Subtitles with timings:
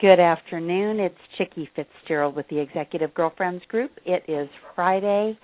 [0.00, 0.98] Good afternoon.
[0.98, 3.92] It's Chicke Fitzgerald with the Executive Girlfriends Group.
[4.04, 5.38] It is Friday,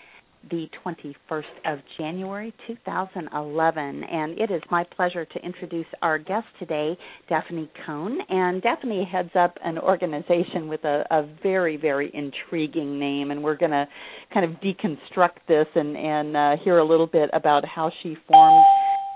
[0.51, 6.99] the 21st of January 2011, and it is my pleasure to introduce our guest today,
[7.29, 8.19] Daphne Cohn.
[8.29, 13.57] And Daphne heads up an organization with a, a very, very intriguing name, and we're
[13.57, 13.87] going to
[14.35, 18.65] kind of deconstruct this and, and uh, hear a little bit about how she formed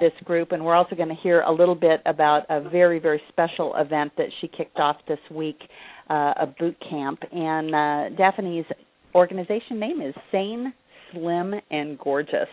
[0.04, 3.22] this group, and we're also going to hear a little bit about a very, very
[3.30, 5.58] special event that she kicked off this week,
[6.10, 7.20] uh, a boot camp.
[7.32, 8.66] And uh, Daphne's
[9.14, 10.74] organization name is Sane,
[11.12, 12.48] Slim, and Gorgeous.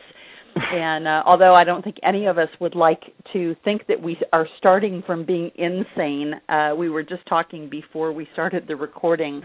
[0.74, 4.18] And uh, although I don't think any of us would like to think that we
[4.34, 9.42] are starting from being insane, uh, we were just talking before we started the recording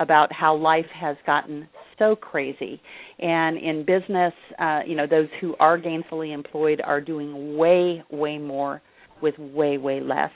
[0.00, 1.68] about how life has gotten
[1.98, 2.80] so crazy.
[3.20, 8.38] And in business, uh, you know, those who are gainfully employed are doing way, way
[8.38, 8.82] more
[9.22, 10.32] with way, way less.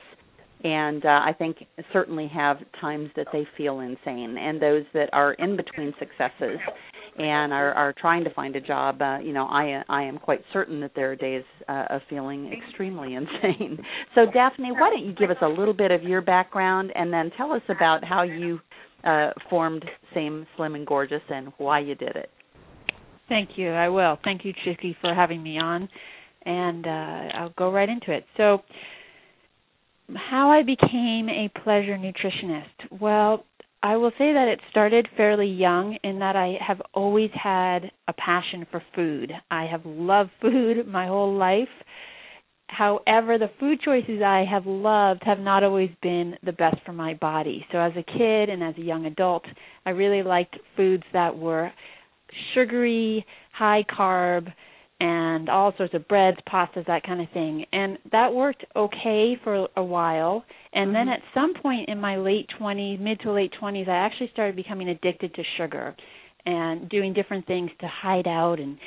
[0.63, 1.57] And uh, I think
[1.93, 4.37] certainly have times that they feel insane.
[4.39, 6.59] And those that are in between successes
[7.19, 10.41] and are, are trying to find a job, uh, you know, I I am quite
[10.53, 13.79] certain that there are days uh, of feeling extremely insane.
[14.15, 17.31] So Daphne, why don't you give us a little bit of your background and then
[17.37, 18.59] tell us about how you
[19.05, 22.31] uh, formed Sane Slim and Gorgeous and why you did it.
[23.29, 23.71] Thank you.
[23.71, 24.19] I will.
[24.23, 25.89] Thank you, Chicke, for having me on,
[26.45, 28.25] and uh, I'll go right into it.
[28.37, 28.59] So,
[30.15, 33.01] how I became a pleasure nutritionist.
[33.01, 33.45] Well,
[33.83, 38.15] I will say that it started fairly young in that I have always had a
[38.15, 39.31] passion for food.
[39.51, 41.69] I have loved food my whole life.
[42.69, 47.15] However, the food choices I have loved have not always been the best for my
[47.15, 47.65] body.
[47.71, 49.45] So, as a kid and as a young adult,
[49.87, 51.71] I really liked foods that were
[52.55, 54.53] sugary, high carb,
[55.01, 57.67] and all sorts of breads, pastas, that kind of thing.
[57.73, 60.45] And that worked okay for a while.
[60.73, 60.95] And mm-hmm.
[60.95, 64.57] then at some point in my late 20s, mid to late 20s, I actually started
[64.57, 65.95] becoming addicted to sugar
[66.47, 68.79] and doing different things to hide out and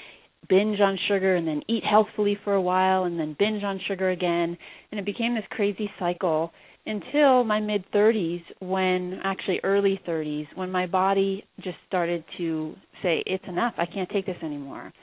[0.49, 4.09] binge on sugar and then eat healthfully for a while and then binge on sugar
[4.11, 4.57] again.
[4.91, 6.51] And it became this crazy cycle
[6.85, 13.23] until my mid 30s when actually early 30s when my body just started to say
[13.25, 13.73] it's enough.
[13.77, 14.93] I can't take this anymore.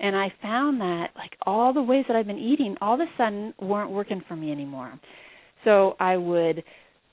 [0.00, 3.10] And I found that like all the ways that I've been eating all of a
[3.16, 4.98] sudden weren't working for me anymore.
[5.64, 6.62] So I would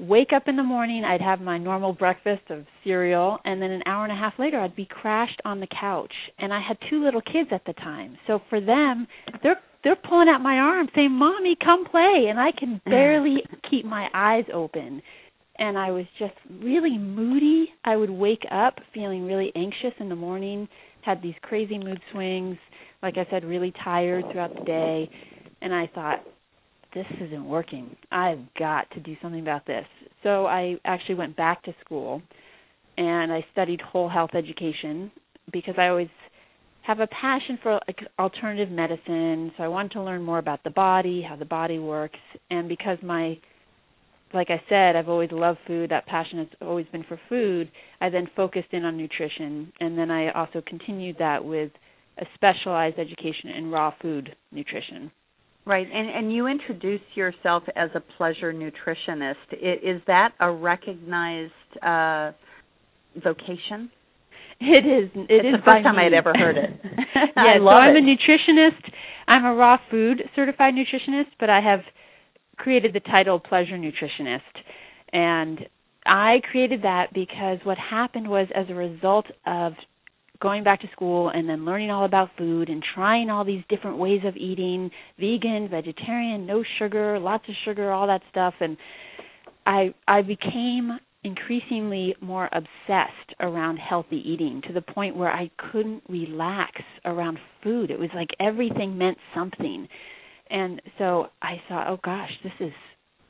[0.01, 3.83] wake up in the morning, I'd have my normal breakfast of cereal, and then an
[3.85, 6.13] hour and a half later, I'd be crashed on the couch.
[6.39, 9.07] And I had two little kids at the time, so for them,
[9.43, 12.85] they're they're pulling at my arm saying, "Mommy, come play," and I can mm.
[12.85, 13.37] barely
[13.69, 15.01] keep my eyes open.
[15.57, 17.69] And I was just really moody.
[17.83, 20.67] I would wake up feeling really anxious in the morning,
[21.01, 22.57] had these crazy mood swings,
[23.03, 25.09] like I said, really tired throughout the day.
[25.61, 26.23] And I thought,
[26.93, 27.95] this isn't working.
[28.11, 29.85] I've got to do something about this.
[30.23, 32.21] So I actually went back to school
[32.97, 35.11] and I studied whole health education
[35.51, 36.09] because I always
[36.83, 37.79] have a passion for
[38.19, 39.51] alternative medicine.
[39.57, 42.19] So I wanted to learn more about the body, how the body works,
[42.49, 43.37] and because my
[44.33, 45.91] like I said, I've always loved food.
[45.91, 47.69] That passion has always been for food.
[47.99, 51.71] I then focused in on nutrition, and then I also continued that with
[52.17, 55.11] a specialized education in raw food nutrition.
[55.65, 59.35] Right, and and you introduce yourself as a pleasure nutritionist.
[59.53, 61.51] Is that a recognized
[61.83, 62.31] uh,
[63.15, 63.91] vocation?
[64.59, 65.09] It is.
[65.13, 66.69] It it's is the first time I'd ever heard it.
[67.35, 68.91] yeah, so I'm a nutritionist.
[69.27, 71.81] I'm a raw food certified nutritionist, but I have
[72.57, 74.41] created the title pleasure nutritionist,
[75.13, 75.59] and
[76.05, 79.73] I created that because what happened was as a result of
[80.41, 83.97] going back to school and then learning all about food and trying all these different
[83.97, 88.75] ways of eating vegan vegetarian no sugar lots of sugar all that stuff and
[89.65, 96.01] i i became increasingly more obsessed around healthy eating to the point where i couldn't
[96.09, 99.87] relax around food it was like everything meant something
[100.49, 102.73] and so i thought oh gosh this is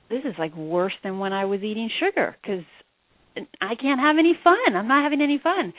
[0.10, 2.64] this is like worse than when i was eating sugar because
[3.62, 4.75] I can't have any fun.
[4.75, 5.74] I'm not having any fun.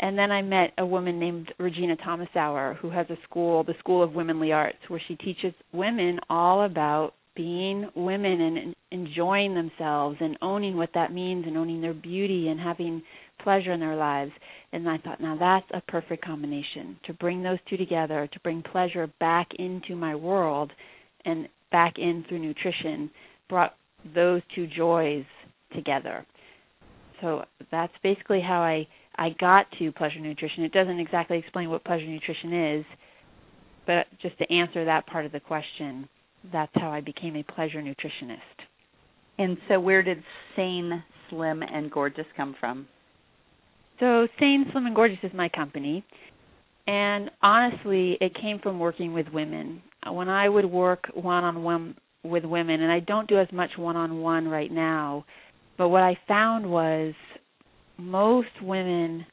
[0.00, 4.02] And then I met a woman named Regina Thomashauer who has a school, the School
[4.02, 10.36] of Womanly Arts, where she teaches women all about being women and enjoying themselves and
[10.40, 13.02] owning what that means and owning their beauty and having
[13.42, 14.30] pleasure in their lives.
[14.72, 18.62] And I thought, now that's a perfect combination to bring those two together, to bring
[18.62, 20.72] pleasure back into my world
[21.24, 23.10] and back in through nutrition,
[23.48, 23.74] brought
[24.14, 25.24] those two joys
[25.74, 26.24] together.
[27.20, 30.64] So that's basically how I I got to pleasure nutrition.
[30.64, 32.84] It doesn't exactly explain what pleasure nutrition is,
[33.86, 36.08] but just to answer that part of the question,
[36.52, 38.38] that's how I became a pleasure nutritionist.
[39.38, 40.22] And so, where did
[40.54, 42.86] Sane, Slim, and Gorgeous come from?
[44.00, 46.04] So, Sane, Slim, and Gorgeous is my company.
[46.86, 49.82] And honestly, it came from working with women.
[50.08, 53.70] When I would work one on one with women, and I don't do as much
[53.76, 55.24] one on one right now,
[55.78, 57.14] but what I found was
[57.98, 59.26] most women,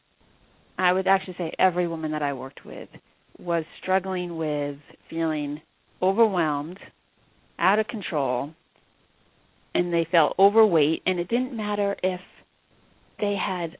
[0.77, 2.89] I would actually say every woman that I worked with,
[3.39, 4.77] was struggling with
[5.09, 5.61] feeling
[6.01, 6.79] overwhelmed,
[7.59, 8.53] out of control,
[9.73, 11.01] and they felt overweight.
[11.05, 12.19] And it didn't matter if
[13.19, 13.77] they had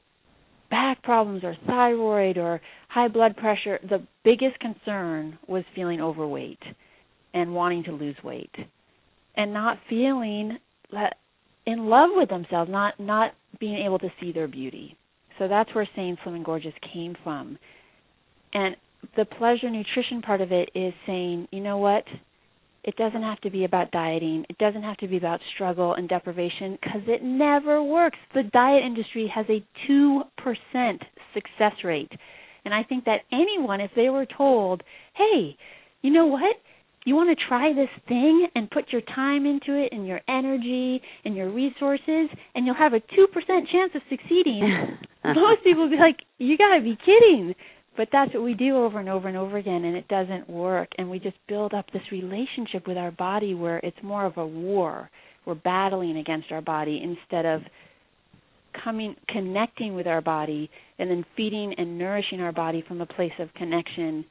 [0.70, 3.80] back problems or thyroid or high blood pressure.
[3.84, 6.62] The biggest concern was feeling overweight
[7.34, 8.54] and wanting to lose weight
[9.36, 10.58] and not feeling
[11.66, 14.98] in love with themselves, not not being able to see their beauty.
[15.40, 17.58] So that's where Sane Slim and Gorgeous came from.
[18.54, 18.76] And
[19.16, 22.04] the pleasure nutrition part of it is saying, you know what?
[22.84, 24.46] It doesn't have to be about dieting.
[24.50, 28.18] It doesn't have to be about struggle and deprivation because it never works.
[28.34, 30.24] The diet industry has a 2%
[31.34, 32.12] success rate.
[32.66, 34.84] And I think that anyone, if they were told,
[35.16, 35.56] hey,
[36.02, 36.56] you know what?
[37.04, 41.02] You want to try this thing and put your time into it and your energy
[41.26, 43.02] and your resources, and you'll have a 2%
[43.72, 44.98] chance of succeeding.
[45.26, 47.56] Most people will be like, you got to be kidding.
[47.98, 50.90] But that's what we do over and over and over again and it doesn't work.
[50.98, 54.46] And we just build up this relationship with our body where it's more of a
[54.46, 55.10] war.
[55.46, 57.62] We're battling against our body instead of
[58.84, 63.34] coming connecting with our body and then feeding and nourishing our body from a place
[63.40, 64.24] of connection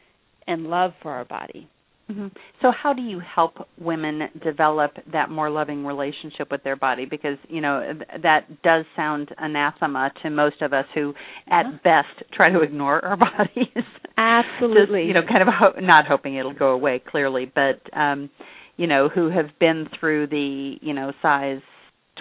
[0.46, 1.68] and love for our body
[2.10, 2.26] Mm-hmm.
[2.60, 7.04] So, how do you help women develop that more loving relationship with their body?
[7.04, 7.92] Because you know
[8.22, 11.14] that does sound anathema to most of us who,
[11.48, 11.78] at yeah.
[11.84, 13.84] best, try to ignore our bodies.
[14.16, 15.02] Absolutely.
[15.02, 18.28] Just, you know, kind of ho- not hoping it'll go away clearly, but um,
[18.76, 21.60] you know, who have been through the you know size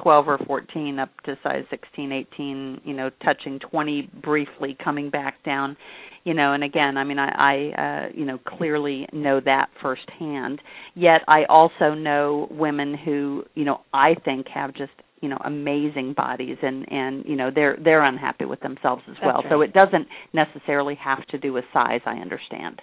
[0.04, 5.44] 12 or 14 up to size 16, 18, you know, touching 20 briefly, coming back
[5.44, 5.76] down
[6.24, 10.62] you know and again i mean i i uh you know clearly know that firsthand.
[10.96, 16.14] Yet i also know women who you know i think have just you know amazing
[16.14, 19.42] bodies and and you know they're they're unhappy with themselves as well.
[19.42, 19.46] Right.
[19.50, 22.82] so it doesn't necessarily have to do with size i understand.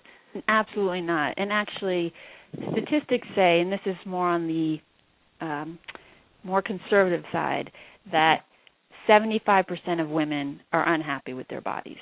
[0.49, 1.35] Absolutely not.
[1.39, 2.13] And actually
[2.73, 4.79] statistics say and this is more on the
[5.45, 5.79] um
[6.45, 7.71] more conservative side
[8.13, 8.43] that
[9.09, 11.97] 75% of women are unhappy with their bodies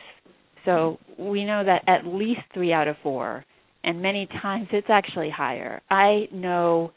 [0.64, 3.44] so we know that at least three out of four,
[3.82, 5.82] and many times it's actually higher.
[5.90, 6.92] I know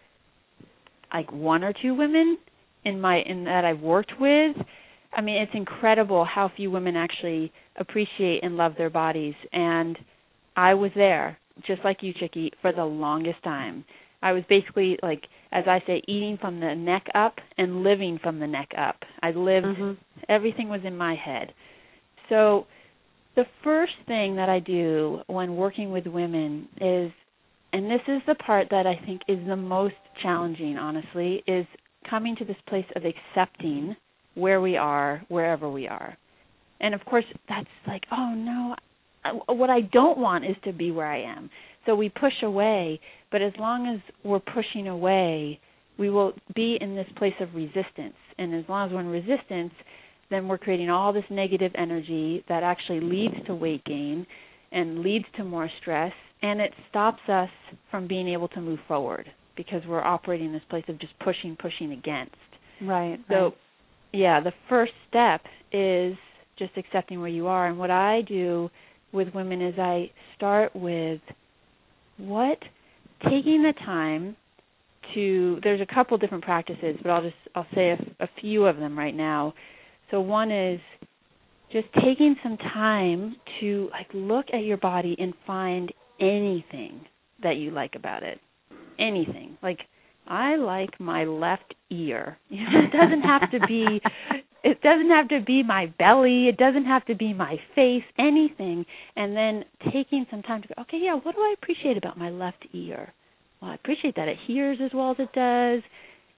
[1.14, 2.38] like one or two women
[2.86, 4.56] in my in that I've worked with.
[5.14, 9.36] I mean, it's incredible how few women actually appreciate and love their bodies.
[9.52, 9.98] And
[10.56, 13.86] I was there, just like you, Chicke, for the longest time.
[14.22, 18.40] I was basically like, as I say, eating from the neck up and living from
[18.40, 18.98] the neck up.
[19.22, 19.68] I lived.
[19.68, 19.92] Mm-hmm.
[20.30, 21.54] Everything was in my head.
[22.30, 22.66] So
[23.38, 27.12] the first thing that I do when working with women is
[27.72, 29.94] and this is the part that I think is the most
[30.24, 31.66] challenging honestly is
[32.10, 33.96] coming to this place of accepting
[34.34, 36.18] where we are wherever we are.
[36.82, 38.76] And of course that's like oh no
[39.48, 41.52] what I don't want is to be where I am.
[41.86, 43.00] So we push away,
[43.32, 45.60] but as long as we're pushing away,
[46.00, 48.16] we will be in this place of resistance.
[48.38, 49.74] And as long as we're in resistance,
[50.30, 54.26] then we're creating all this negative energy that actually leads to weight gain
[54.72, 57.50] and leads to more stress and it stops us
[57.90, 61.56] from being able to move forward because we're operating in this place of just pushing
[61.60, 62.36] pushing against.
[62.82, 63.54] Right so right.
[64.14, 66.16] yeah the first step is
[66.60, 67.68] just accepting where you are.
[67.68, 68.70] And what i do
[69.14, 71.22] with women is i start with
[72.18, 72.58] what
[73.24, 74.36] taking the time
[75.14, 78.78] to there's a couple different practices but i'll just i'll say a, a few of
[78.78, 79.54] them right now
[80.12, 80.80] so one is
[81.72, 87.02] just taking some time to like look at your body and find anything
[87.44, 88.40] that you like about it.
[89.00, 89.58] Anything.
[89.62, 89.80] Like
[90.28, 92.38] I like my left ear.
[92.50, 94.02] It doesn't have to be
[94.64, 98.86] it doesn't have to be my belly, it doesn't have to be my face, anything.
[99.16, 102.30] And then taking some time to go, okay, yeah, what do I appreciate about my
[102.30, 103.14] left ear?
[103.62, 105.84] Well, I appreciate that it hears as well as it does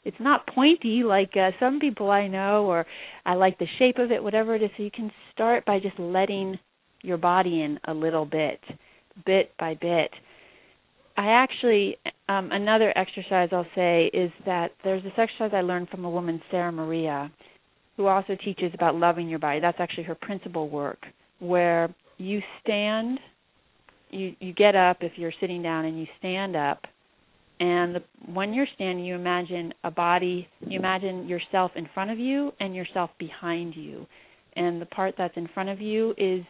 [0.04, 2.86] it's not pointy like uh, some people I know or
[3.26, 4.70] I like the shape of it whatever it is.
[4.78, 6.58] So you can start by just letting
[7.02, 8.60] your body in a little bit
[9.26, 10.12] bit by bit.
[11.18, 11.98] I actually
[12.30, 16.42] um another exercise I'll say is that there's this exercise I learned from a woman
[16.50, 17.32] Sarah Maria
[17.98, 19.60] who also teaches about loving your body.
[19.60, 21.00] That's actually her principal work
[21.40, 23.20] where you stand
[24.10, 26.84] you you get up if you're sitting down and you stand up
[27.60, 32.18] And the, when you're standing, you imagine a body, you imagine yourself in front of
[32.18, 34.06] you and yourself behind you.
[34.56, 36.44] And the part that's in front of you is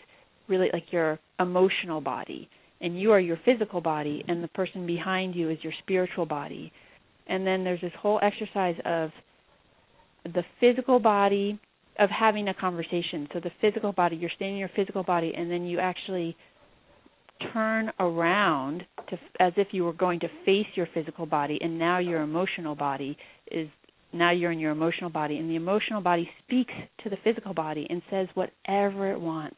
[0.47, 2.47] really like your emotional body.
[2.81, 6.71] And you are your physical body, and the person behind you is your spiritual body.
[7.27, 9.11] And then there's this whole exercise of
[10.23, 11.59] the physical body
[11.97, 13.27] of having a conversation.
[13.33, 16.37] So the physical body, you're standing in your physical body, and then you actually
[17.53, 21.99] turn around to as if you were going to face your physical body and now
[21.99, 23.17] your emotional body
[23.51, 23.67] is
[24.11, 27.85] now you're in your emotional body and the emotional body speaks to the physical body
[27.89, 29.57] and says whatever it wants.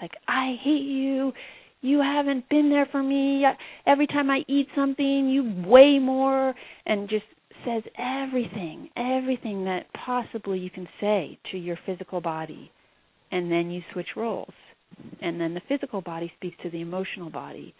[0.00, 1.32] Like i hate you.
[1.80, 3.44] You haven't been there for me.
[3.86, 6.54] Every time i eat something you weigh more
[6.86, 7.24] and just
[7.64, 12.70] says everything everything that possibly you can say to your physical body.
[13.30, 14.52] And then you switch roles
[15.20, 17.74] and then the physical body speaks to the emotional body.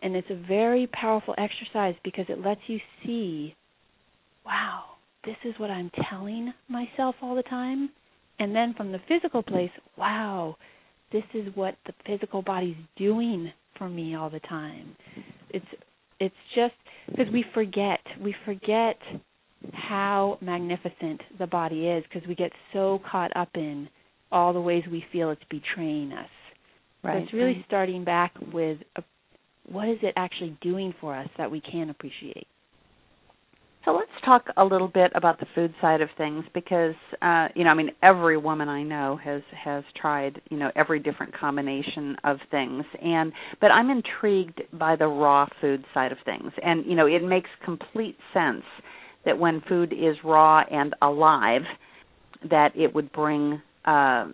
[0.00, 3.54] And it's a very powerful exercise because it lets you see,
[4.46, 4.84] wow,
[5.24, 7.90] this is what I'm telling myself all the time.
[8.38, 10.56] And then from the physical place, wow,
[11.12, 14.96] this is what the physical body's doing for me all the time.
[15.50, 15.66] It's
[16.20, 16.74] it's just
[17.10, 18.96] because we forget, we forget
[19.72, 23.88] how magnificent the body is because we get so caught up in
[24.30, 26.28] all the ways we feel it's betraying us.
[27.02, 27.18] Right.
[27.18, 29.02] So it's really starting back with a,
[29.70, 32.46] what is it actually doing for us that we can appreciate.
[33.84, 37.64] So let's talk a little bit about the food side of things because uh you
[37.64, 42.16] know I mean every woman I know has has tried you know every different combination
[42.24, 46.96] of things and but I'm intrigued by the raw food side of things and you
[46.96, 48.64] know it makes complete sense
[49.24, 51.62] that when food is raw and alive
[52.50, 54.26] that it would bring uh,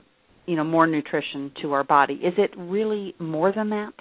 [0.47, 2.15] you know more nutrition to our body.
[2.15, 3.93] Is it really more than that,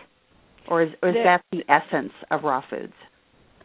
[0.68, 2.94] or is, or is that the essence of raw foods?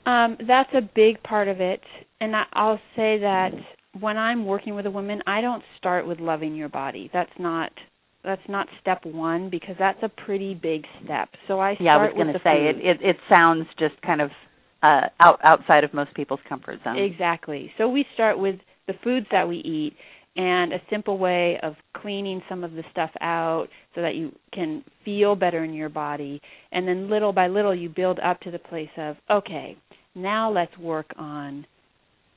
[0.06, 1.80] Um, that's a big part of it,
[2.20, 3.50] and I, I'll say that
[4.00, 7.10] when I'm working with a woman, I don't start with loving your body.
[7.12, 7.72] That's not
[8.24, 11.28] that's not step one because that's a pretty big step.
[11.46, 12.98] So I start yeah, I was going to say it, it.
[13.02, 14.30] It sounds just kind of
[14.82, 16.98] uh, out outside of most people's comfort zone.
[16.98, 17.72] Exactly.
[17.78, 18.56] So we start with
[18.86, 19.94] the foods that we eat,
[20.38, 24.84] and a simple way of cleaning some of the stuff out so that you can
[25.04, 26.40] feel better in your body.
[26.70, 29.76] And then little by little you build up to the place of okay
[30.14, 31.66] now let's work on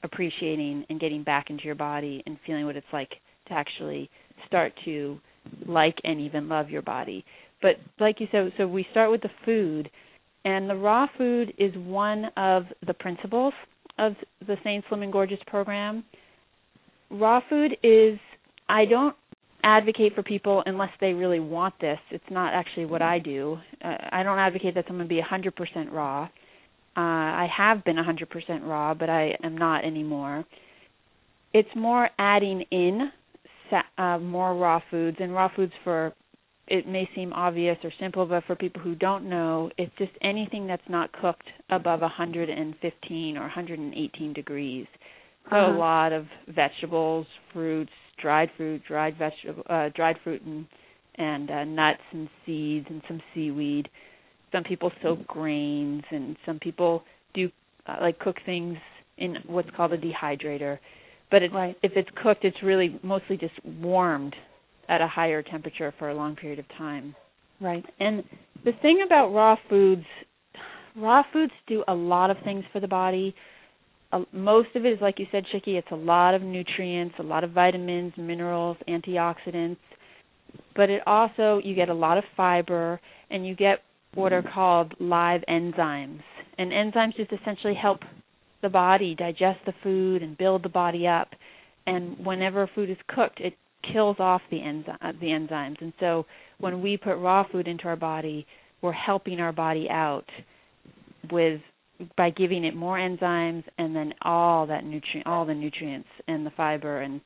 [0.03, 3.09] appreciating and getting back into your body and feeling what it's like
[3.47, 4.09] to actually
[4.47, 5.17] start to
[5.67, 7.23] like and even love your body.
[7.61, 9.89] But like you said so we start with the food
[10.43, 13.53] and the raw food is one of the principles
[13.99, 14.13] of
[14.47, 16.03] the Sane Slim and Gorgeous program
[17.11, 18.19] raw food is
[18.69, 19.15] I don't
[19.63, 21.99] advocate for people unless they really want this.
[22.09, 23.57] It's not actually what I do.
[23.83, 26.23] Uh, I don't advocate that someone be 100% raw.
[26.23, 26.29] Uh,
[26.97, 30.45] I have been 100% raw, but I am not anymore.
[31.53, 33.11] It's more adding in
[33.97, 36.13] uh, more raw foods, and raw foods for
[36.67, 40.67] it may seem obvious or simple, but for people who don't know, it's just anything
[40.67, 44.87] that's not cooked above 115 or 118 degrees.
[45.49, 45.71] So uh-huh.
[45.71, 50.65] a lot of vegetables, fruits, dried fruit, dried vegetable, uh, dried fruit and
[51.15, 53.89] and uh, nuts and seeds and some seaweed.
[54.51, 57.49] Some people soak grains and some people do
[57.85, 58.77] uh, like cook things
[59.17, 60.79] in what's called a dehydrator.
[61.29, 61.77] But it's, right.
[61.83, 64.35] if it's cooked, it's really mostly just warmed
[64.89, 67.15] at a higher temperature for a long period of time.
[67.61, 67.85] Right.
[67.99, 68.23] And
[68.65, 70.05] the thing about raw foods,
[70.95, 73.33] raw foods do a lot of things for the body
[74.33, 75.67] most of it is like you said, Chicke.
[75.67, 79.77] It's a lot of nutrients, a lot of vitamins, minerals, antioxidants,
[80.75, 82.99] but it also you get a lot of fiber
[83.29, 83.79] and you get
[84.13, 86.21] what are called live enzymes.
[86.57, 87.99] And enzymes just essentially help
[88.61, 91.29] the body digest the food and build the body up.
[91.87, 93.53] And whenever food is cooked, it
[93.91, 95.81] kills off the enzy- uh, the enzymes.
[95.81, 96.25] And so
[96.59, 98.45] when we put raw food into our body,
[98.81, 100.25] we're helping our body out
[101.31, 101.61] with
[102.17, 106.51] by giving it more enzymes and then all that nutrient all the nutrients and the
[106.51, 107.21] fiber and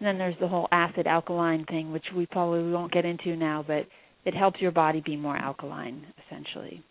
[0.00, 3.86] then there's the whole acid alkaline thing which we probably won't get into now but
[4.24, 6.82] it helps your body be more alkaline essentially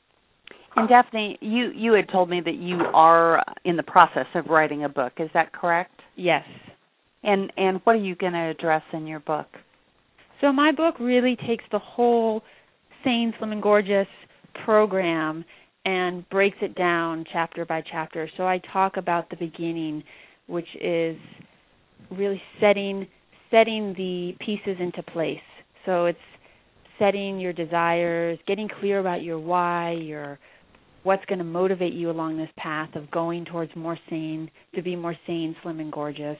[0.75, 4.83] and Daphne, you you had told me that you are in the process of writing
[4.83, 5.13] a book.
[5.19, 6.01] Is that correct?
[6.17, 6.43] Yes.
[7.23, 9.47] And and what are you going to address in your book?
[10.41, 12.41] So my book really takes the whole
[13.03, 14.07] Sane Slim and Gorgeous
[14.65, 15.45] program
[15.85, 18.29] and breaks it down chapter by chapter.
[18.37, 20.03] So I talk about the beginning,
[20.47, 21.17] which is
[22.11, 23.07] really setting
[23.51, 25.37] setting the pieces into place.
[25.85, 26.17] So it's
[26.97, 30.39] setting your desires, getting clear about your why, your
[31.03, 34.95] what's going to motivate you along this path of going towards more sane, to be
[34.95, 36.37] more sane, slim, and gorgeous.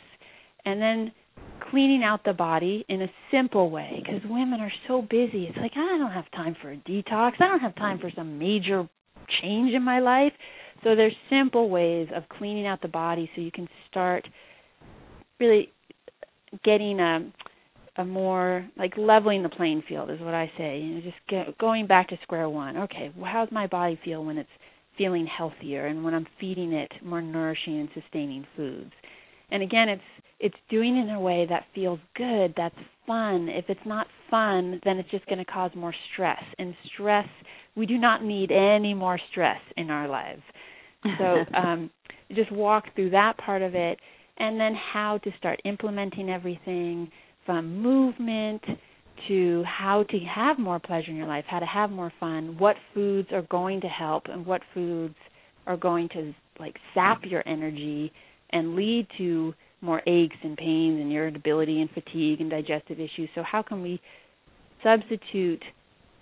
[0.65, 1.11] And then
[1.69, 5.45] cleaning out the body in a simple way because women are so busy.
[5.45, 7.33] It's like, I don't have time for a detox.
[7.39, 8.89] I don't have time for some major
[9.41, 10.33] change in my life.
[10.83, 14.27] So there's simple ways of cleaning out the body so you can start
[15.39, 15.69] really
[16.63, 17.31] getting a
[17.97, 20.79] a more like leveling the playing field is what I say.
[20.79, 22.77] You know, just get, going back to square one.
[22.77, 24.49] Okay, well, how's my body feel when it's
[24.97, 28.91] feeling healthier and when I'm feeding it more nourishing and sustaining foods?
[29.49, 30.01] And again, it's
[30.37, 32.75] it's doing it in a way that feels good, that's
[33.07, 33.47] fun.
[33.49, 36.43] If it's not fun, then it's just going to cause more stress.
[36.59, 37.27] And stress,
[37.75, 40.41] we do not need any more stress in our lives.
[41.19, 41.89] So, um
[42.33, 43.99] just walk through that part of it
[44.37, 47.09] and then how to start implementing everything
[47.45, 48.61] from movement
[49.27, 52.75] to how to have more pleasure in your life, how to have more fun, what
[52.93, 55.15] foods are going to help and what foods
[55.67, 58.11] are going to like sap your energy
[58.51, 63.29] and lead to more aches and pains and irritability and fatigue and digestive issues.
[63.35, 64.01] So how can we
[64.83, 65.63] substitute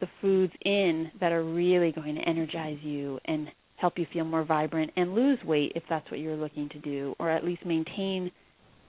[0.04, 4.44] the foods in that are really going to energize you and help you feel more
[4.44, 8.30] vibrant and lose weight if that's what you're looking to do or at least maintain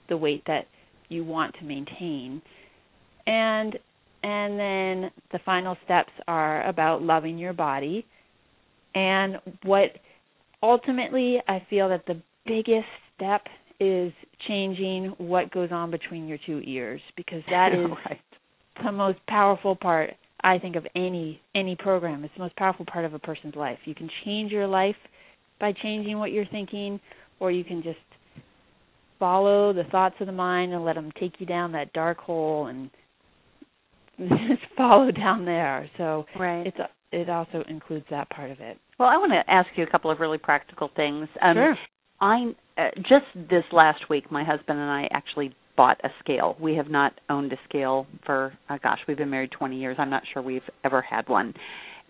[0.09, 0.66] the weight that
[1.09, 2.42] you want to maintain.
[3.28, 3.78] And
[4.25, 8.04] and then the final steps are about loving your body.
[8.97, 9.90] And what
[10.62, 13.42] ultimately I feel that the biggest step
[13.78, 14.12] is
[14.49, 18.21] changing what goes on between your two ears because that is right.
[18.83, 22.22] the most powerful part I think of any any program.
[22.22, 23.78] It's the most powerful part of a person's life.
[23.86, 24.96] You can change your life
[25.58, 27.00] by changing what you're thinking
[27.40, 27.98] or you can just
[29.18, 32.66] follow the thoughts of the mind and let them take you down that dark hole
[32.66, 32.90] and
[34.18, 35.88] just follow down there.
[35.96, 36.66] So right.
[36.66, 36.76] it's
[37.10, 38.76] it also includes that part of it.
[38.98, 41.28] Well, I want to ask you a couple of really practical things.
[41.40, 41.76] Um, sure.
[42.20, 46.57] I uh, just this last week, my husband and I actually bought a scale.
[46.61, 49.97] We have not owned a scale for uh, gosh, we've been married 20 years.
[49.99, 51.55] I'm not sure we've ever had one.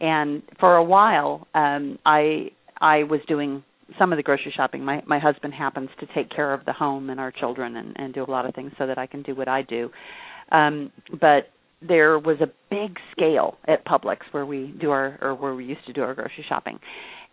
[0.00, 3.62] And for a while, um I I was doing
[3.98, 4.84] some of the grocery shopping.
[4.84, 8.14] My my husband happens to take care of the home and our children and and
[8.14, 9.90] do a lot of things so that I can do what I do.
[10.50, 11.48] Um but
[11.86, 15.86] there was a big scale at Publix where we do our or where we used
[15.86, 16.78] to do our grocery shopping.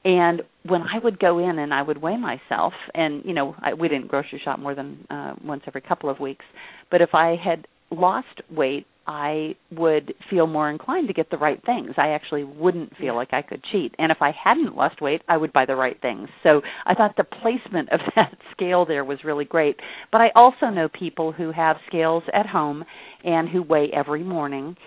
[0.04, 3.74] And when I would go in and I would weigh myself, and you know, I,
[3.74, 6.46] we didn't grocery shop more than uh, once every couple of weeks,
[6.90, 11.60] but if I had lost weight, I would feel more inclined to get the right
[11.66, 11.96] things.
[11.98, 13.96] I actually wouldn't feel like I could cheat.
[13.98, 16.30] And if I hadn't lost weight, I would buy the right things.
[16.44, 19.78] So I thought the placement of that scale there was really great.
[20.12, 22.86] But I also know people who have scales at home
[23.24, 24.78] and who weigh every morning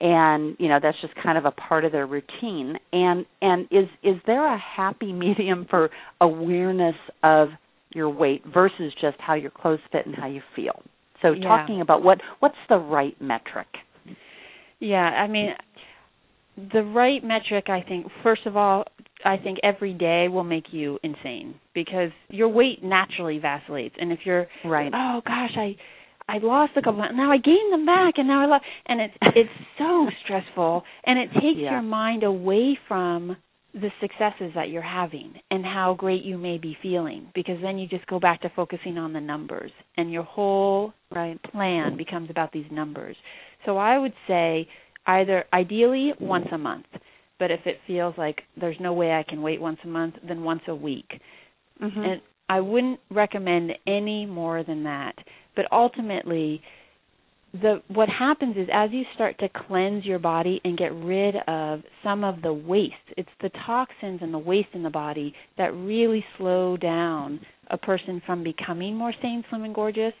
[0.00, 2.76] and you know that's just kind of a part of their routine.
[2.92, 7.48] And and is is there a happy medium for awareness of
[7.92, 10.82] your weight versus just how your clothes fit and how you feel?
[11.22, 11.48] So yeah.
[11.48, 13.68] talking about what what's the right metric?
[14.78, 15.50] Yeah i mean
[16.72, 18.84] the right metric i think first of all
[19.24, 23.94] i think every day will make you insane because your weight naturally vacillates.
[23.98, 24.90] And if you're right.
[24.94, 25.76] oh gosh i
[26.30, 27.02] I lost a couple.
[27.14, 28.64] Now I gained them back, and now I lost.
[28.86, 31.72] And it's it's so stressful, and it takes yeah.
[31.72, 33.36] your mind away from
[33.72, 37.86] the successes that you're having and how great you may be feeling because then you
[37.86, 42.52] just go back to focusing on the numbers and your whole right plan becomes about
[42.52, 43.14] these numbers.
[43.64, 44.66] So I would say
[45.06, 46.86] either ideally once a month,
[47.38, 50.42] but if it feels like there's no way I can wait once a month, then
[50.42, 51.08] once a week.
[51.80, 52.00] Mm-hmm.
[52.00, 55.14] And I wouldn't recommend any more than that
[55.56, 56.62] but ultimately
[57.52, 61.80] the what happens is as you start to cleanse your body and get rid of
[62.04, 66.24] some of the waste it's the toxins and the waste in the body that really
[66.38, 70.12] slow down a person from becoming more sane slim and gorgeous.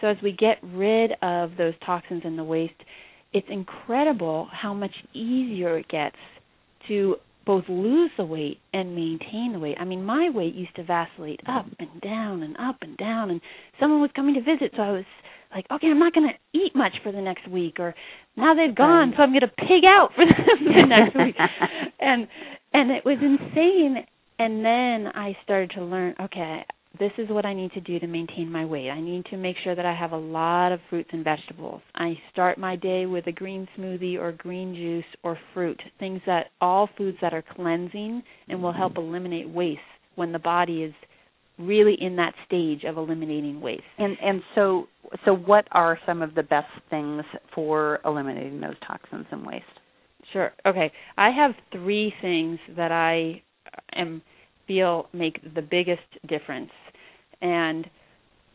[0.00, 2.72] So as we get rid of those toxins and the waste
[3.32, 6.16] it's incredible how much easier it gets
[6.88, 7.16] to
[7.50, 9.76] both lose the weight and maintain the weight.
[9.80, 11.82] I mean, my weight used to vacillate up mm-hmm.
[11.82, 13.40] and down and up and down, and
[13.80, 15.04] someone was coming to visit, so I was
[15.52, 17.92] like, okay, I'm not going to eat much for the next week, or
[18.36, 21.34] now they've gone, so I'm going to pig out for the, for the next week,
[22.00, 22.28] and
[22.72, 24.06] and it was insane.
[24.38, 26.64] And then I started to learn, okay,
[26.98, 28.90] this is what I need to do to maintain my weight.
[28.90, 31.82] I need to make sure that I have a lot of fruits and vegetables.
[31.94, 36.46] I start my day with a green smoothie or green juice or fruit, things that
[36.60, 39.08] all foods that are cleansing and will help mm-hmm.
[39.08, 39.80] eliminate waste
[40.16, 40.92] when the body is
[41.58, 43.82] really in that stage of eliminating waste.
[43.98, 44.88] And and so
[45.24, 47.22] so what are some of the best things
[47.54, 49.64] for eliminating those toxins and waste?
[50.32, 50.52] Sure.
[50.66, 50.92] Okay.
[51.16, 53.42] I have 3 things that I
[53.94, 54.22] am
[54.70, 56.70] feel make the biggest difference.
[57.42, 57.86] And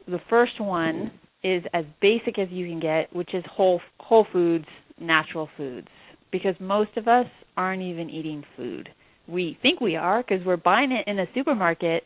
[0.08, 1.12] the first one
[1.43, 4.65] is as basic as you can get, which is whole whole foods,
[4.97, 5.89] natural foods.
[6.32, 7.25] Because most of us
[7.58, 8.88] aren't even eating food.
[9.28, 12.04] We think we are because we're buying it in a supermarket,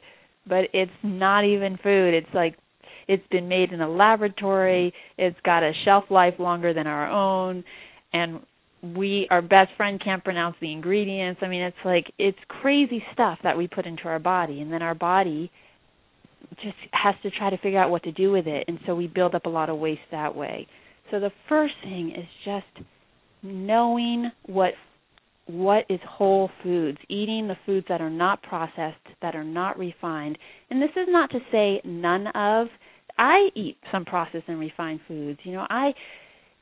[0.48, 2.16] but it's not even food.
[2.16, 2.56] It's like
[3.08, 4.92] it's been made in a laboratory.
[5.20, 7.64] It's got a shelf life longer than our own,
[8.12, 8.40] and
[8.82, 11.42] we our best friend can't pronounce the ingredients.
[11.44, 14.82] I mean, it's like it's crazy stuff that we put into our body, and then
[14.82, 15.52] our body
[16.64, 19.08] just has to try to figure out what to do with it, and so we
[19.08, 20.68] build up a lot of waste that way.
[21.12, 22.86] So the first thing is just
[23.44, 24.74] knowing what
[25.48, 30.38] what is whole foods, eating the foods that are not processed, that are not refined.
[30.70, 32.68] And this is not to say none of.
[33.18, 35.40] I eat some processed and refined foods.
[35.44, 35.92] You know, I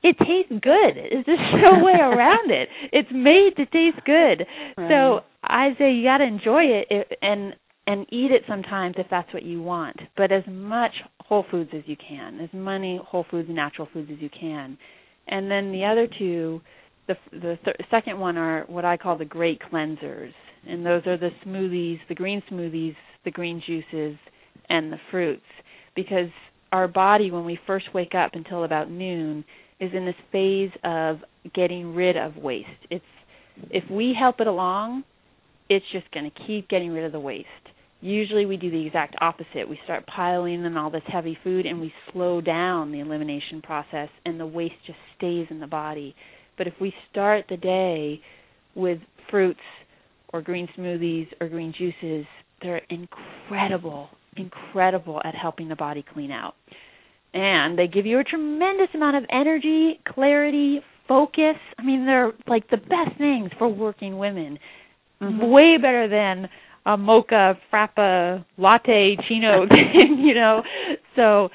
[0.04, 0.96] it tastes good.
[0.96, 2.70] There's just no way around it.
[2.92, 4.46] It's made to taste good.
[4.78, 4.90] Right.
[4.90, 7.54] So I say you got to enjoy it and
[7.88, 9.98] and eat it sometimes if that's what you want.
[10.18, 14.20] But as much whole foods as you can, as many whole foods, natural foods as
[14.22, 14.78] you can.
[15.28, 16.62] And then the other two,
[17.08, 20.34] the the th- second one are what I call the great cleansers,
[20.68, 24.18] and those are the smoothies, the green smoothies, the green juices,
[24.70, 25.42] and the fruits.
[25.96, 26.30] Because
[26.72, 29.44] our body, when we first wake up until about noon,
[29.80, 31.18] is in this phase of
[31.54, 32.68] getting rid of waste.
[32.90, 33.06] It's
[33.70, 35.04] if we help it along,
[35.70, 37.48] it's just going to keep getting rid of the waste.
[38.00, 39.68] Usually we do the exact opposite.
[39.68, 44.10] We start piling in all this heavy food and we slow down the elimination process
[44.26, 46.16] and the waste just stays in the body.
[46.58, 48.22] But if we start the day
[48.76, 49.00] with
[49.32, 49.60] fruits
[50.32, 52.28] or green smoothies or green juices,
[52.62, 56.54] they're incredible, incredible at helping the body clean out
[57.34, 61.56] and they give you a tremendous amount of energy, clarity, focus.
[61.78, 64.60] I mean, they're like the best things for working women.
[65.22, 65.50] Mm-hmm.
[65.52, 66.50] Way better than
[66.86, 70.62] a mocha frappa latte chino you know.
[71.16, 71.50] So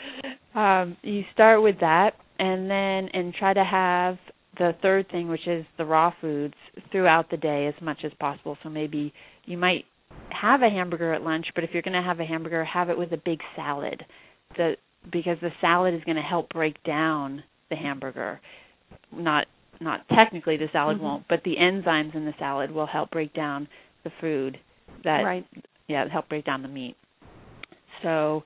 [0.59, 4.19] um you start with that and then and try to have
[4.59, 6.55] the third thing which is the raw foods
[6.91, 8.59] throughout the day as much as possible.
[8.63, 9.13] So maybe
[9.47, 9.85] you might
[10.31, 12.99] have a hamburger at lunch, but if you're going to have a hamburger, have it
[12.99, 14.05] with a big salad.
[14.57, 14.75] The
[15.11, 18.41] because the salad is going to help break down the hamburger.
[19.13, 19.47] Not
[19.81, 21.07] not technically the salad mm-hmm.
[21.07, 23.67] won't, but the enzymes in the salad will help break down
[24.05, 24.59] the food
[25.05, 25.47] that right.
[25.89, 26.97] yeah, help break down the meat.
[28.03, 28.45] So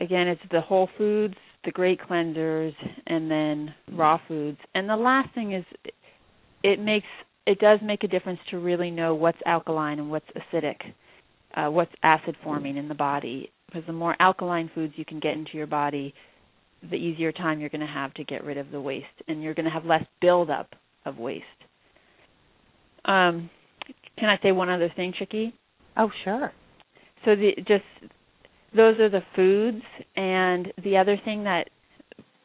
[0.00, 2.74] again, it's the whole foods, the great cleansers,
[3.06, 4.58] and then raw foods.
[4.74, 5.64] And the last thing is
[6.62, 7.06] it makes
[7.46, 10.76] it does make a difference to really know what's alkaline and what's acidic,
[11.54, 15.34] uh, what's acid forming in the body because the more alkaline foods you can get
[15.34, 16.14] into your body,
[16.88, 19.52] the easier time you're going to have to get rid of the waste, and you're
[19.52, 20.70] going to have less buildup
[21.04, 21.44] of waste.
[23.04, 23.50] Um,
[24.18, 25.52] can I say one other thing, Chicke?
[25.96, 26.52] Oh, sure.
[27.24, 27.84] So the just
[28.74, 29.82] those are the foods,
[30.16, 31.68] and the other thing that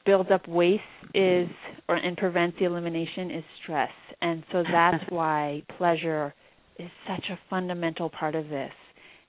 [0.05, 0.81] builds up waste
[1.13, 1.47] is
[1.87, 3.91] or and prevents the elimination is stress,
[4.21, 6.33] and so that's why pleasure
[6.77, 8.71] is such a fundamental part of this.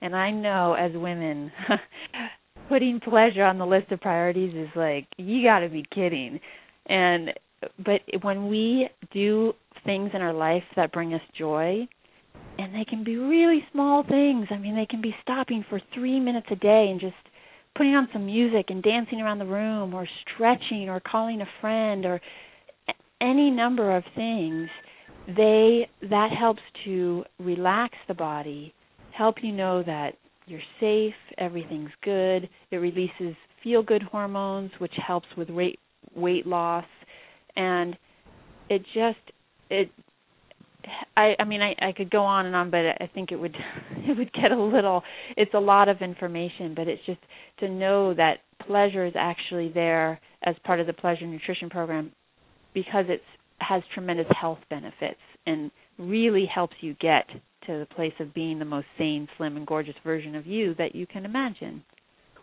[0.03, 1.49] And I know as women,
[2.69, 6.41] putting pleasure on the list of priorities is like you got to be kidding.
[6.87, 7.29] And
[7.77, 9.53] but when we do
[9.85, 11.87] things in our life that bring us joy,
[12.57, 14.47] and they can be really small things.
[14.51, 17.15] I mean, they can be stopping for 3 minutes a day and just
[17.75, 22.05] putting on some music and dancing around the room or stretching or calling a friend
[22.05, 22.19] or
[23.21, 24.69] any number of things
[25.27, 28.73] they that helps to relax the body
[29.15, 32.49] help you know that you're safe, everything's good.
[32.71, 35.79] It releases feel good hormones, which helps with weight
[36.15, 36.85] weight loss,
[37.55, 37.97] and
[38.69, 39.19] it just
[39.69, 39.89] it.
[41.15, 43.55] I I mean I I could go on and on, but I think it would
[43.91, 45.03] it would get a little.
[45.37, 47.21] It's a lot of information, but it's just
[47.59, 52.11] to know that pleasure is actually there as part of the pleasure nutrition program
[52.73, 53.23] because it's
[53.59, 57.25] has tremendous health benefits and really helps you get
[57.67, 60.95] to the place of being the most sane, slim, and gorgeous version of you that
[60.95, 61.83] you can imagine.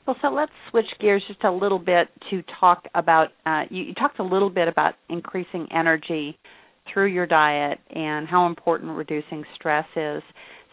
[0.07, 3.29] Well, so let's switch gears just a little bit to talk about.
[3.45, 6.39] Uh, you, you talked a little bit about increasing energy
[6.93, 10.23] through your diet and how important reducing stress is.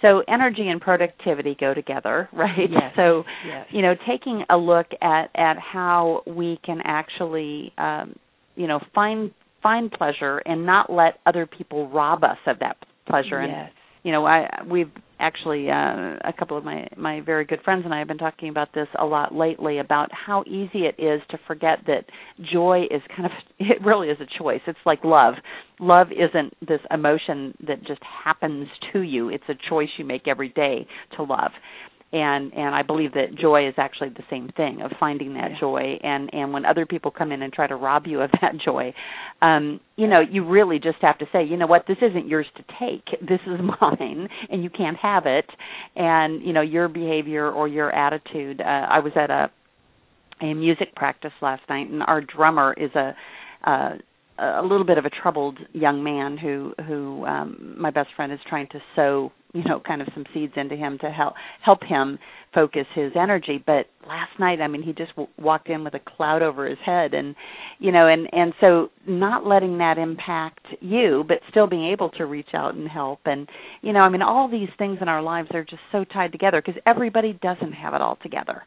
[0.01, 2.69] So energy and productivity go together, right?
[2.69, 2.93] Yes.
[2.95, 3.67] So, yes.
[3.71, 8.15] you know, taking a look at at how we can actually, um,
[8.55, 9.31] you know, find
[9.61, 13.41] find pleasure and not let other people rob us of that pleasure.
[13.45, 13.49] Yes.
[13.51, 13.69] And
[14.07, 14.89] you know, I we've
[15.19, 18.47] actually uh, a couple of my my very good friends and I have been talking
[18.47, 22.05] about this a lot lately about how easy it is to forget that
[22.53, 24.61] joy is kind of it really is a choice.
[24.65, 25.33] It's like love.
[25.81, 29.27] Love isn't this emotion that just happens to you.
[29.27, 31.51] It's a choice you make every day to love
[32.13, 35.59] and and I believe that joy is actually the same thing of finding that yeah.
[35.59, 35.99] joy.
[36.01, 38.93] And and when other people come in and try to rob you of that joy
[39.41, 41.85] um you know you really just have to say you know what?
[41.87, 43.19] This isn't yours to take.
[43.19, 45.49] This is mine and you can't have it.
[45.95, 49.51] And you know your behavior or your attitude uh, I was at a
[50.41, 53.15] a music practice last night and our drummer is a
[53.65, 53.95] uh
[54.39, 58.39] a little bit of a troubled young man who who um my best friend is
[58.47, 62.19] trying to sow you know kind of some seeds into him to help help him
[62.53, 63.63] focus his energy.
[63.63, 66.77] But last night i mean he just w- walked in with a cloud over his
[66.85, 67.35] head and
[67.79, 72.25] you know and and so not letting that impact you but still being able to
[72.25, 73.19] reach out and help.
[73.25, 73.47] And
[73.81, 76.61] you know i mean all these things in our lives are just so tied together
[76.63, 78.63] because everybody doesn't have it all together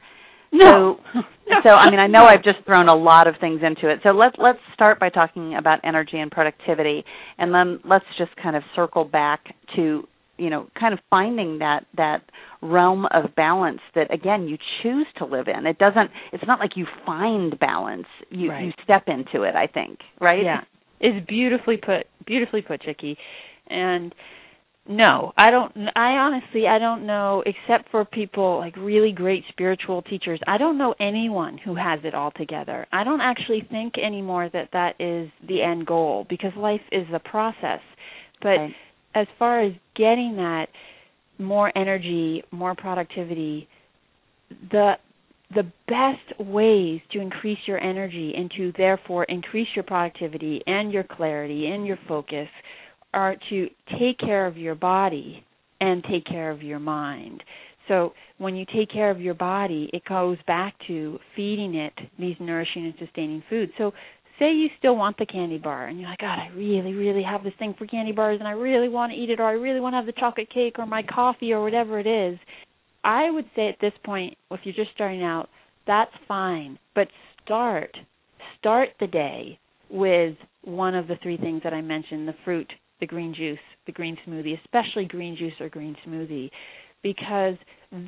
[0.53, 1.01] no.
[1.15, 1.21] So,
[1.65, 4.01] so I mean, I know I've just thrown a lot of things into it.
[4.03, 7.05] So let's let's start by talking about energy and productivity,
[7.39, 10.07] and then let's just kind of circle back to
[10.41, 12.23] you know kind of finding that that
[12.63, 16.77] realm of balance that again you choose to live in it doesn't it's not like
[16.77, 18.65] you find balance you right.
[18.65, 20.63] you step into it i think right yeah
[21.01, 23.17] it's beautifully put beautifully put Chicke
[23.69, 24.15] and
[24.91, 30.03] no i don't i honestly i don't know except for people like really great spiritual
[30.03, 32.87] teachers i don't know anyone who has it all together.
[32.93, 37.19] I don't actually think anymore that that is the end goal because life is a
[37.19, 37.81] process.
[38.43, 38.75] But right.
[39.15, 40.67] as far as getting that
[41.39, 43.69] more energy, more productivity,
[44.71, 44.95] the
[45.53, 51.03] the best ways to increase your energy and to therefore increase your productivity and your
[51.03, 52.47] clarity and your focus
[53.13, 53.69] are to
[53.99, 55.45] take care of your body
[55.81, 57.43] and take care of your mind.
[57.89, 62.37] So when you take care of your body, it goes back to feeding it these
[62.39, 63.73] nourishing and sustaining foods.
[63.79, 63.93] So
[64.39, 67.43] say you still want the candy bar and you're like, God, I really, really have
[67.43, 69.81] this thing for candy bars and I really want to eat it or I really
[69.81, 72.39] want to have the chocolate cake or my coffee or whatever it is.
[73.03, 75.49] I would say at this point, if you're just starting out,
[75.87, 76.79] that's fine.
[76.95, 77.09] But
[77.45, 77.97] start
[78.61, 79.59] start the day
[79.91, 83.93] with one of the three things that I mentioned, the fruit, the green juice, the
[83.93, 86.51] green smoothie, especially green juice or green smoothie,
[87.03, 87.57] because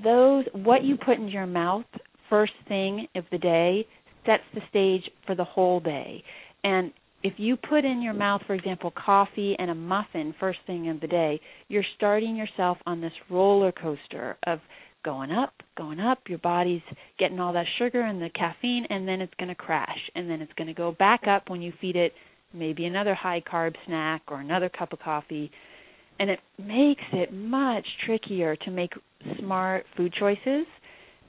[0.04, 1.84] those what you put in your mouth
[2.28, 3.86] first thing of the day
[4.24, 6.22] sets the stage for the whole day.
[6.64, 10.88] And if you put in your mouth, for example, coffee and a muffin first thing
[10.88, 14.60] of the day, you're starting yourself on this roller coaster of
[15.04, 16.18] going up, going up.
[16.28, 16.82] Your body's
[17.18, 19.98] getting all that sugar and the caffeine, and then it's going to crash.
[20.14, 22.12] And then it's going to go back up when you feed it
[22.54, 25.50] maybe another high carb snack or another cup of coffee.
[26.18, 28.92] And it makes it much trickier to make
[29.38, 30.66] smart food choices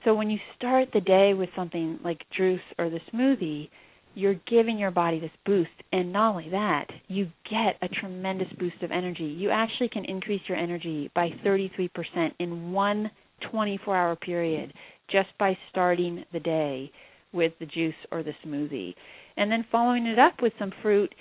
[0.04, 3.70] so when you start the day with something like juice or the smoothie,
[4.16, 5.72] you're giving your body this boost.
[5.92, 9.24] And not only that, you get a tremendous boost of energy.
[9.24, 11.90] You actually can increase your energy by 33%
[12.40, 13.10] in one
[13.52, 14.74] 24 hour period
[15.10, 16.92] just by starting the day
[17.34, 18.94] with the juice or the smoothie.
[19.38, 21.14] And then following it up with some fruit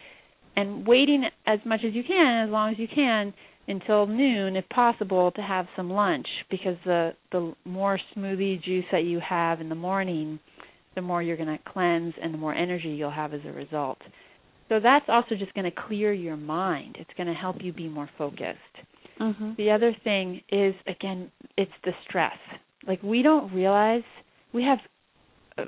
[0.56, 3.32] and waiting as much as you can, as long as you can,
[3.68, 9.04] until noon if possible to have some lunch because the the more smoothie juice that
[9.04, 10.38] you have in the morning
[10.94, 13.98] the more you're going to cleanse and the more energy you'll have as a result.
[14.68, 16.96] So that's also just going to clear your mind.
[16.98, 18.58] It's going to help you be more focused.
[19.20, 19.52] Mm-hmm.
[19.58, 22.36] the other thing is again it's the stress.
[22.88, 24.02] Like we don't realize
[24.52, 24.78] we have
[25.58, 25.64] uh,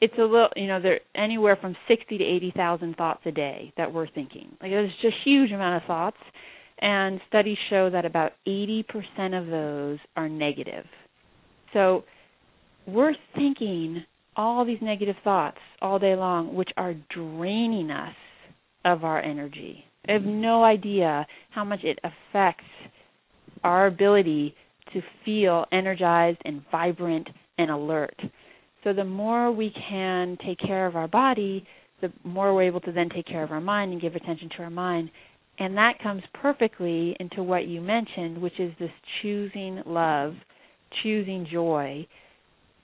[0.00, 3.92] it's a little you know they're anywhere from 60 to 80,000 thoughts a day that
[3.92, 6.18] we're thinking like just a huge amount of thoughts
[6.80, 8.84] and studies show that about 80%
[9.40, 10.84] of those are negative.
[11.72, 12.04] So
[12.86, 14.04] we're thinking
[14.36, 18.14] all these negative thoughts all day long, which are draining us
[18.84, 19.84] of our energy.
[20.08, 20.40] I have mm-hmm.
[20.40, 22.64] no idea how much it affects
[23.62, 24.54] our ability
[24.92, 28.20] to feel energized and vibrant and alert.
[28.84, 31.66] So the more we can take care of our body,
[32.00, 34.62] the more we're able to then take care of our mind and give attention to
[34.62, 35.10] our mind
[35.58, 38.90] and that comes perfectly into what you mentioned, which is this
[39.22, 40.34] choosing love,
[41.02, 42.06] choosing joy.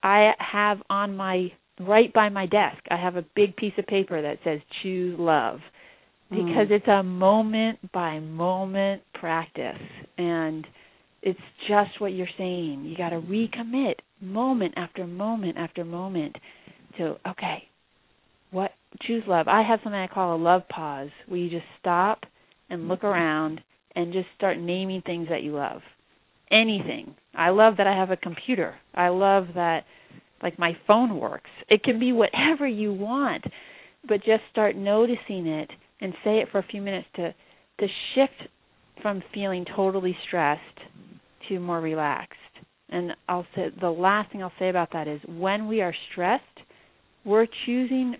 [0.02, 1.48] I have on my
[1.80, 5.60] right by my desk, I have a big piece of paper that says choose love
[6.28, 6.70] because mm.
[6.70, 9.80] it's a moment by moment practice
[10.16, 10.66] and
[11.22, 12.84] it's just what you're saying.
[12.84, 16.36] You got to recommit moment after moment after moment
[16.98, 17.64] to okay,
[18.50, 19.48] what choose love.
[19.48, 22.20] I have something I call a love pause where you just stop
[22.68, 23.08] and look mm-hmm.
[23.08, 23.60] around
[23.94, 25.82] and just start naming things that you love.
[26.50, 27.14] anything.
[27.34, 28.74] I love that I have a computer.
[28.94, 29.84] I love that
[30.42, 31.50] like my phone works.
[31.68, 33.44] It can be whatever you want,
[34.06, 37.34] but just start noticing it and say it for a few minutes to
[37.78, 38.50] to shift
[39.00, 40.60] from feeling totally stressed
[41.48, 42.39] to more relaxed.
[42.90, 46.44] And I'll say the last thing I'll say about that is when we are stressed,
[47.24, 48.16] we're choosing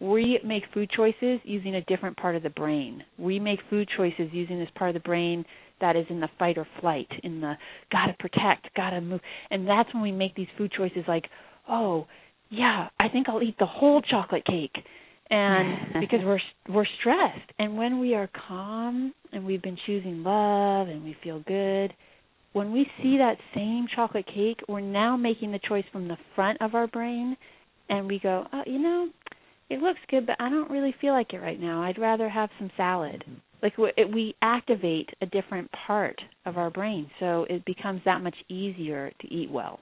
[0.00, 3.04] we make food choices using a different part of the brain.
[3.18, 5.44] We make food choices using this part of the brain
[5.80, 7.54] that is in the fight or flight, in the
[7.92, 9.20] gotta protect, gotta move.
[9.50, 11.26] And that's when we make these food choices like,
[11.68, 12.06] oh,
[12.50, 14.76] yeah, I think I'll eat the whole chocolate cake.
[15.30, 17.52] And because we're we're stressed.
[17.58, 21.94] And when we are calm and we've been choosing love and we feel good,
[22.52, 26.60] when we see that same chocolate cake, we're now making the choice from the front
[26.60, 27.36] of our brain
[27.88, 29.08] and we go, oh, you know,
[29.70, 31.82] it looks good, but I don't really feel like it right now.
[31.82, 33.24] I'd rather have some salad.
[33.26, 33.38] Mm-hmm.
[33.62, 33.78] Like
[34.12, 39.32] we activate a different part of our brain, so it becomes that much easier to
[39.32, 39.78] eat well.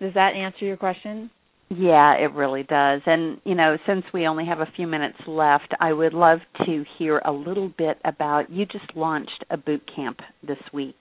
[0.00, 1.30] Does that answer your question?
[1.68, 3.02] Yeah, it really does.
[3.06, 6.84] And, you know, since we only have a few minutes left, I would love to
[6.96, 10.96] hear a little bit about you just launched a boot camp this week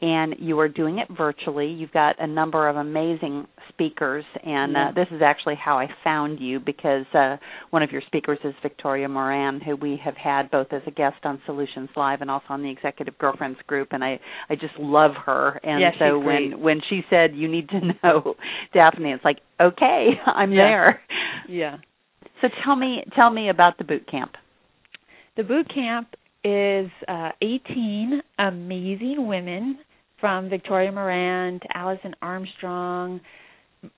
[0.00, 1.66] and you are doing it virtually.
[1.66, 6.38] You've got a number of amazing speakers, and uh, this is actually how I found
[6.38, 7.36] you because uh,
[7.70, 11.16] one of your speakers is Victoria Moran, who we have had both as a guest
[11.24, 15.12] on Solutions Live and also on the Executive Girlfriends group, and I I just love
[15.26, 15.60] her.
[15.64, 18.34] And yeah, so when when she said you need to know
[18.72, 20.62] Daphne, it's like okay, I'm yeah.
[20.62, 21.00] there.
[21.48, 21.76] Yeah.
[22.40, 24.32] So tell me tell me about the boot camp.
[25.36, 29.78] The boot camp is uh, 18 amazing women
[30.20, 33.20] from Victoria Moran to Alison Armstrong,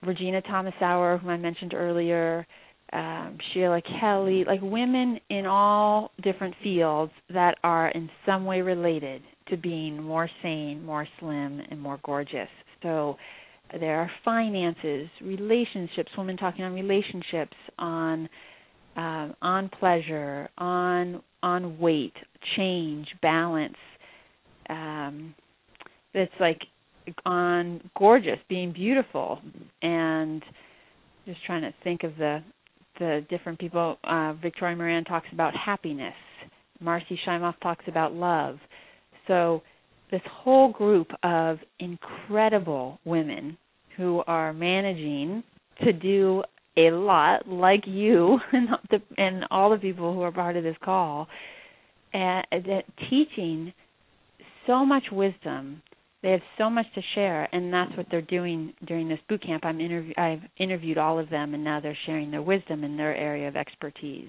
[0.06, 2.46] Regina Thomashauer, whom I mentioned earlier,
[2.92, 9.22] um, Sheila Kelley, like women in all different fields that are in some way related
[9.48, 12.48] to being more sane, more slim, and more gorgeous.
[12.82, 13.16] So
[13.78, 18.28] there are finances, relationships, women talking on relationships, on
[18.96, 22.12] um, on pleasure, on on weight,
[22.56, 23.76] change, balance,
[24.68, 25.34] um,
[26.14, 26.60] that's like
[27.24, 29.40] on gorgeous, being beautiful,
[29.82, 30.42] and
[31.26, 32.42] just trying to think of the
[32.98, 33.96] the different people.
[34.04, 36.14] Uh, Victoria Moran talks about happiness.
[36.82, 38.58] Marci Shimoff talks about love.
[39.26, 39.62] So
[40.10, 43.56] this whole group of incredible women
[43.96, 45.42] who are managing
[45.84, 46.42] to do
[46.76, 50.76] a lot, like you and, the, and all the people who are part of this
[50.82, 51.26] call,
[52.12, 52.66] and, and
[53.08, 53.72] teaching
[54.66, 55.82] so much wisdom
[56.22, 59.64] they have so much to share and that's what they're doing during this boot camp.
[59.64, 63.14] I'm interview i've interviewed all of them and now they're sharing their wisdom in their
[63.14, 64.28] area of expertise.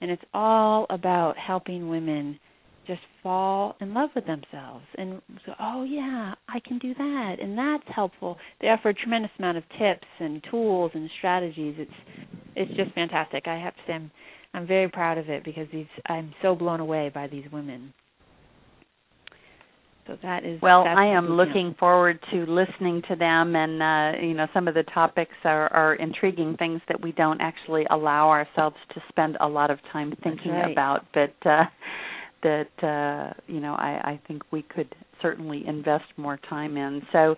[0.00, 2.38] And it's all about helping women
[2.86, 7.56] just fall in love with themselves and so oh yeah i can do that and
[7.56, 8.36] that's helpful.
[8.60, 11.76] They offer a tremendous amount of tips and tools and strategies.
[11.78, 13.48] It's it's just fantastic.
[13.48, 14.10] I have to say i'm
[14.52, 17.92] i'm very proud of it because these i'm so blown away by these women
[20.06, 20.84] so that is well.
[20.86, 24.82] I am looking forward to listening to them, and uh, you know, some of the
[24.82, 29.70] topics are, are intriguing things that we don't actually allow ourselves to spend a lot
[29.70, 30.70] of time thinking right.
[30.70, 31.64] about, but uh,
[32.42, 37.02] that uh, you know, I, I think we could certainly invest more time in.
[37.12, 37.36] So.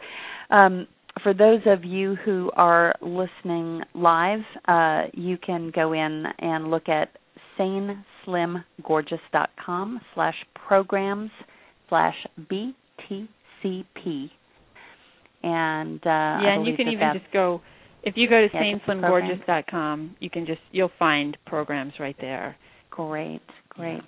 [0.51, 0.89] Um,
[1.23, 6.91] for those of you who are listening live, uh, you can go in and look
[6.91, 7.09] at
[7.59, 10.35] saneslimgorgeous.com slash
[10.67, 11.31] programs
[11.89, 14.31] slash BTCP.
[15.43, 16.11] And uh,
[16.43, 17.61] yeah, and you can even just go
[18.03, 18.61] if you go to yeah,
[20.21, 22.57] you can just you'll find programs right there.
[22.91, 24.01] Great, great.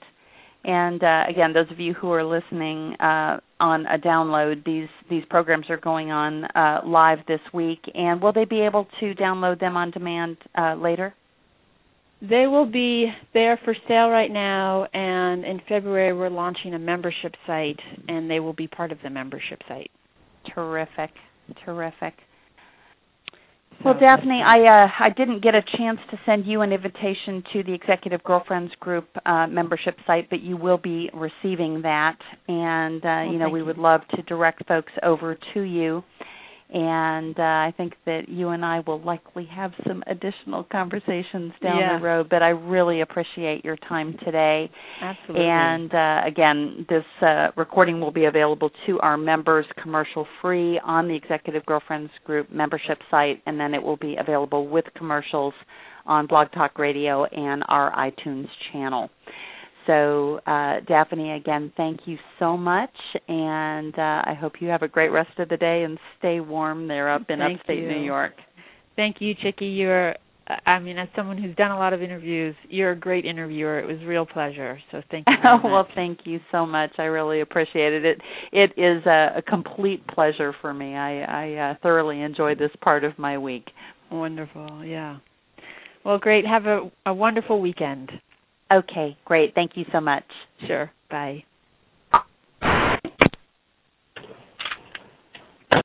[0.64, 5.22] And uh, again, those of you who are listening uh, on a download, these these
[5.30, 7.80] programs are going on uh, live this week.
[7.94, 11.14] And will they be able to download them on demand uh, later?
[12.20, 17.34] They will be there for sale right now, and in February we're launching a membership
[17.46, 17.78] site,
[18.08, 19.90] and they will be part of the membership site.
[20.52, 21.10] Terrific,
[21.64, 22.14] terrific.
[23.84, 27.62] Well, Daphne, I uh, I didn't get a chance to send you an invitation to
[27.62, 33.06] the Executive Girlfriends Group uh, membership site, but you will be receiving that, and uh,
[33.06, 33.66] well, you know we you.
[33.66, 36.02] would love to direct folks over to you
[36.70, 41.78] and uh, I think that you and I will likely have some additional conversations down
[41.80, 41.98] yeah.
[41.98, 42.28] the road.
[42.28, 44.70] But I really appreciate your time today.
[45.02, 45.46] Absolutely.
[45.46, 51.08] And uh, again, this uh, recording will be available to our members commercial free on
[51.08, 55.54] the Executive Girlfriends Group membership site, and then it will be available with commercials
[56.04, 59.10] on Blog Talk Radio and our iTunes channel.
[59.88, 62.90] So, uh, Daphne, again, thank you so much,
[63.26, 66.88] and uh, I hope you have a great rest of the day and stay warm
[66.88, 67.88] there up in thank upstate you.
[67.88, 68.34] New York.
[68.96, 69.62] Thank you, Chicke.
[69.62, 70.14] You're,
[70.66, 73.78] I mean, as someone who's done a lot of interviews, you're a great interviewer.
[73.78, 74.78] It was a real pleasure.
[74.92, 75.36] So thank you.
[75.44, 76.90] oh well, thank you so much.
[76.98, 78.04] I really appreciate it.
[78.04, 78.20] It
[78.52, 80.96] it is a, a complete pleasure for me.
[80.96, 83.64] I I uh, thoroughly enjoy this part of my week.
[84.12, 84.84] Wonderful.
[84.84, 85.16] Yeah.
[86.04, 86.44] Well, great.
[86.46, 88.10] Have a, a wonderful weekend.
[88.72, 89.54] Okay, great.
[89.54, 90.24] Thank you so much.
[90.66, 90.90] Sure.
[91.10, 91.44] Bye.